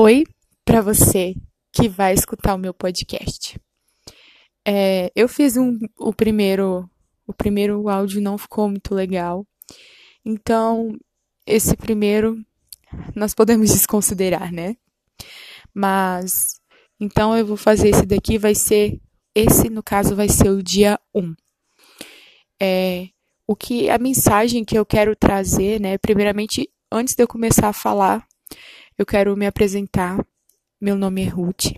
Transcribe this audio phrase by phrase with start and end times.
[0.00, 0.22] Oi
[0.64, 1.34] para você
[1.72, 3.60] que vai escutar o meu podcast.
[4.64, 6.88] É, eu fiz um, o primeiro,
[7.26, 9.44] o primeiro áudio não ficou muito legal,
[10.24, 10.96] então
[11.44, 12.40] esse primeiro
[13.12, 14.76] nós podemos desconsiderar, né?
[15.74, 16.60] Mas
[17.00, 19.00] então eu vou fazer esse daqui, vai ser
[19.34, 21.34] esse no caso vai ser o dia 1.
[22.62, 23.08] É,
[23.48, 25.98] o que a mensagem que eu quero trazer, né?
[25.98, 28.24] Primeiramente, antes de eu começar a falar,
[28.98, 30.18] eu quero me apresentar.
[30.80, 31.72] Meu nome é Ruth.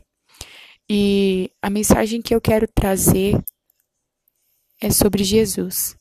[0.88, 3.38] E a mensagem que eu quero trazer
[4.80, 5.94] é sobre Jesus.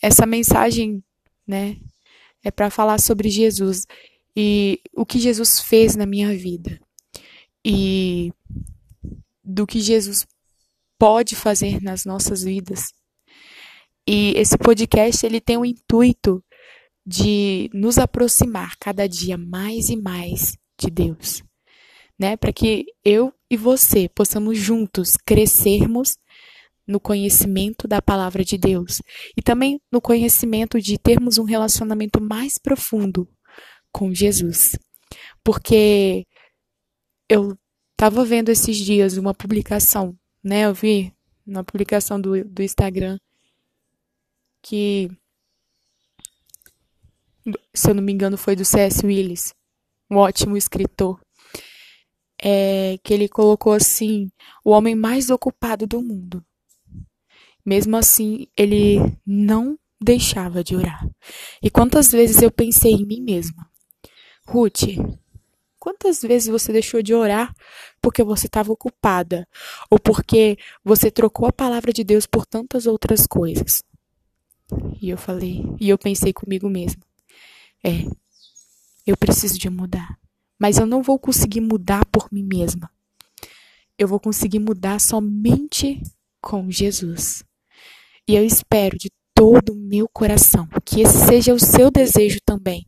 [0.00, 1.04] Essa mensagem,
[1.46, 1.76] né,
[2.42, 3.86] é para falar sobre Jesus
[4.34, 6.80] e o que Jesus fez na minha vida.
[7.64, 8.32] E
[9.44, 10.26] do que Jesus
[10.98, 12.92] pode fazer nas nossas vidas.
[14.06, 16.42] E esse podcast ele tem o intuito
[17.08, 21.42] de nos aproximar cada dia mais e mais de Deus,
[22.18, 22.36] né?
[22.36, 26.18] Para que eu e você possamos juntos crescermos
[26.86, 29.00] no conhecimento da palavra de Deus
[29.34, 33.26] e também no conhecimento de termos um relacionamento mais profundo
[33.90, 34.78] com Jesus.
[35.42, 36.26] Porque
[37.26, 37.56] eu
[37.92, 40.14] estava vendo esses dias uma publicação,
[40.44, 40.66] né?
[40.66, 41.10] Eu vi
[41.46, 43.18] uma publicação do, do Instagram
[44.60, 45.08] que
[47.74, 49.04] se eu não me engano, foi do C.S.
[49.04, 49.54] Willis,
[50.10, 51.20] um ótimo escritor,
[52.42, 54.30] é, que ele colocou assim:
[54.64, 56.44] o homem mais ocupado do mundo.
[57.64, 61.06] Mesmo assim, ele não deixava de orar.
[61.62, 63.68] E quantas vezes eu pensei em mim mesma,
[64.46, 64.84] Ruth,
[65.78, 67.54] quantas vezes você deixou de orar
[68.00, 69.46] porque você estava ocupada
[69.90, 73.82] ou porque você trocou a palavra de Deus por tantas outras coisas?
[75.00, 77.02] E eu falei, e eu pensei comigo mesma,
[77.84, 78.04] é,
[79.06, 80.18] eu preciso de mudar.
[80.58, 82.90] Mas eu não vou conseguir mudar por mim mesma.
[83.96, 86.02] Eu vou conseguir mudar somente
[86.40, 87.44] com Jesus.
[88.26, 92.86] E eu espero de todo o meu coração que esse seja o seu desejo também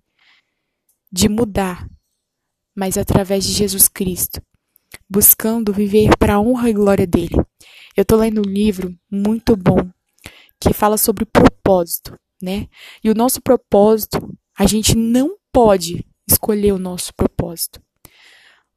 [1.12, 1.88] de mudar,
[2.76, 4.40] mas através de Jesus Cristo,
[5.08, 7.36] buscando viver para a honra e glória dele.
[7.96, 9.90] Eu estou lendo um livro muito bom
[10.60, 12.68] que fala sobre propósito, né?
[13.02, 17.82] E o nosso propósito a gente não pode escolher o nosso propósito.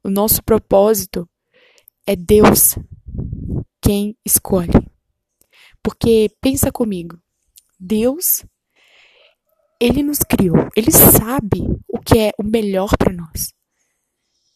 [0.02, 1.28] O nosso propósito
[2.06, 2.74] é Deus
[3.82, 4.72] quem escolhe.
[5.82, 7.20] Porque pensa comigo,
[7.78, 8.46] Deus
[9.78, 13.52] ele nos criou, ele sabe o que é o melhor para nós.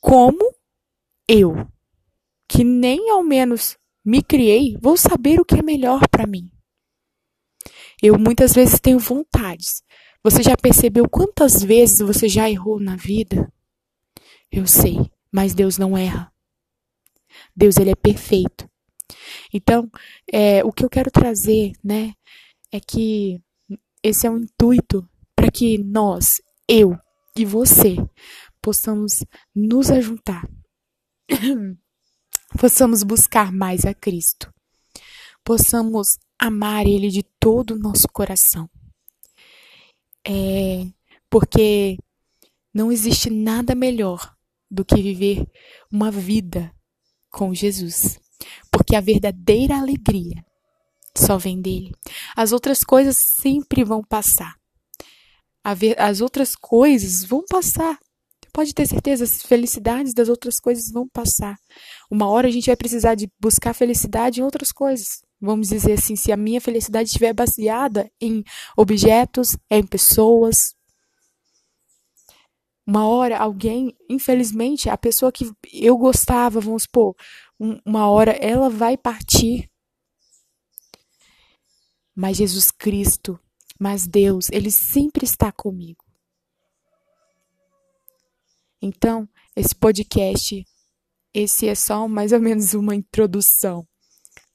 [0.01, 0.55] Como
[1.29, 1.69] eu,
[2.49, 6.51] que nem ao menos me criei, vou saber o que é melhor para mim.
[8.03, 9.83] Eu muitas vezes tenho vontades,
[10.23, 13.51] você já percebeu quantas vezes você já errou na vida?
[14.51, 14.97] Eu sei,
[15.31, 16.33] mas Deus não erra.
[17.55, 18.69] Deus ele é perfeito.
[19.53, 19.91] Então,
[20.33, 22.15] é, o que eu quero trazer, né,
[22.73, 23.41] é que
[24.03, 26.99] esse é o um intuito para que nós, eu
[27.37, 27.97] e você,
[28.61, 29.25] possamos
[29.55, 30.47] nos ajuntar,
[32.59, 34.53] possamos buscar mais a Cristo,
[35.45, 38.69] possamos amar Ele de todo o nosso coração
[40.29, 40.87] é,
[41.31, 41.97] porque
[42.73, 44.35] não existe nada melhor
[44.71, 45.47] do que viver
[45.91, 46.71] uma vida
[47.31, 48.21] com Jesus.
[48.71, 50.45] Porque a verdadeira alegria
[51.17, 51.93] só vem dele.
[52.37, 54.55] As outras coisas sempre vão passar.
[55.97, 57.99] As outras coisas vão passar.
[58.53, 61.57] Pode ter certeza, as felicidades das outras coisas vão passar.
[62.11, 66.17] Uma hora a gente vai precisar de buscar felicidade em outras coisas vamos dizer assim,
[66.17, 68.43] se a minha felicidade estiver baseada em
[68.77, 70.75] objetos, em pessoas.
[72.87, 77.15] Uma hora alguém, infelizmente, a pessoa que eu gostava, vamos supor,
[77.85, 79.71] uma hora ela vai partir.
[82.15, 83.39] Mas Jesus Cristo,
[83.79, 86.05] mas Deus, ele sempre está comigo.
[88.81, 90.65] Então, esse podcast,
[91.35, 93.87] esse é só mais ou menos uma introdução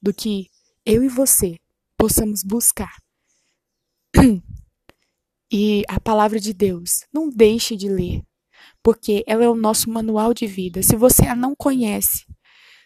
[0.01, 0.49] do que
[0.85, 1.57] eu e você
[1.97, 2.95] possamos buscar.
[5.55, 8.23] E a palavra de Deus, não deixe de ler,
[8.81, 10.81] porque ela é o nosso manual de vida.
[10.81, 12.25] Se você a não conhece,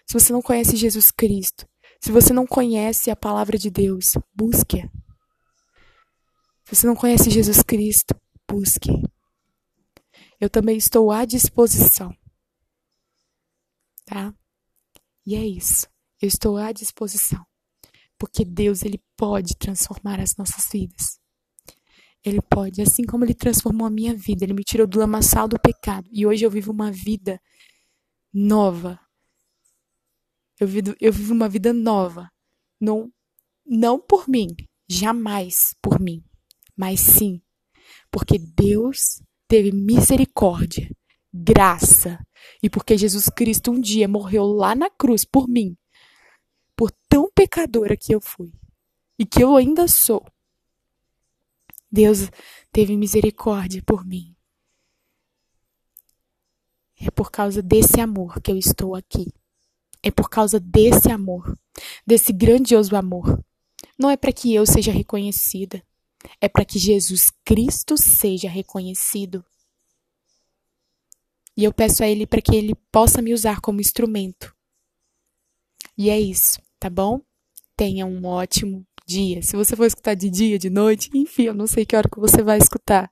[0.05, 1.65] se você não conhece Jesus Cristo,
[2.01, 4.81] se você não conhece a palavra de Deus, busque.
[6.65, 8.13] Se você não conhece Jesus Cristo,
[8.45, 8.91] busque.
[10.37, 12.13] Eu também estou à disposição.
[14.03, 14.33] Tá?
[15.25, 15.87] E é isso.
[16.21, 17.47] Eu estou à disposição
[18.17, 21.19] porque Deus ele pode transformar as nossas vidas.
[22.23, 25.59] Ele pode, assim como ele transformou a minha vida, ele me tirou do lamaçal do
[25.59, 27.39] pecado e hoje eu vivo uma vida
[28.33, 28.99] nova.
[30.59, 32.29] Eu vivo, eu vivo uma vida nova.
[32.81, 33.11] Não,
[33.65, 34.47] não por mim,
[34.89, 36.23] jamais por mim,
[36.75, 37.41] mas sim
[38.11, 40.89] porque Deus teve misericórdia,
[41.33, 42.19] graça,
[42.61, 45.75] e porque Jesus Cristo um dia morreu lá na cruz por mim,
[46.77, 48.53] por tão pecadora que eu fui
[49.17, 50.23] e que eu ainda sou.
[51.91, 52.29] Deus
[52.71, 54.35] teve misericórdia por mim.
[56.99, 59.33] É por causa desse amor que eu estou aqui.
[60.03, 61.57] É por causa desse amor,
[62.05, 63.43] desse grandioso amor.
[63.97, 65.83] Não é para que eu seja reconhecida,
[66.39, 69.43] é para que Jesus Cristo seja reconhecido.
[71.55, 74.55] E eu peço a Ele para que Ele possa me usar como instrumento.
[75.97, 77.21] E é isso, tá bom?
[77.75, 79.41] Tenha um ótimo dia.
[79.41, 82.19] Se você for escutar de dia, de noite, enfim, eu não sei que hora que
[82.19, 83.09] você vai escutar.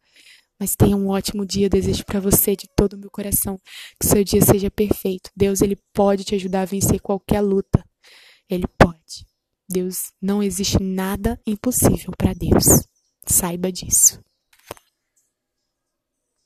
[0.60, 1.70] Mas tenha um ótimo dia.
[1.70, 3.60] Desejo para você de todo o meu coração
[4.00, 5.30] que seu dia seja perfeito.
[5.36, 7.84] Deus, ele pode te ajudar a vencer qualquer luta.
[8.50, 9.26] Ele pode.
[9.68, 12.86] Deus, não existe nada impossível para Deus.
[13.26, 14.22] Saiba disso.